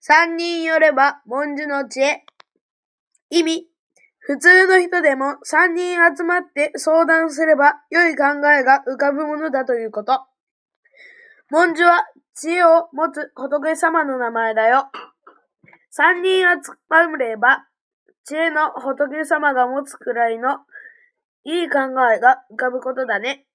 [0.00, 2.24] 三人よれば、文殊の知恵。
[3.30, 3.68] 意味。
[4.20, 10.20] 普通の人でも三人集まって相談すれば良い考えが浮かぶものだということ。
[11.50, 14.90] 文殊は知恵を持つ仏様の名前だよ。
[15.90, 17.66] 三人集まれば
[18.24, 20.58] 知恵の仏様が持つくらいの
[21.44, 21.78] いい考
[22.12, 23.46] えが浮かぶことだね。